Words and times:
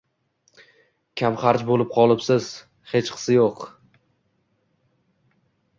Kamxarj 1.21 1.65
bo‘lib 1.67 1.91
qolibsiz. 1.97 2.49
Hechqisi 2.95 3.39
yo‘q. 3.39 3.69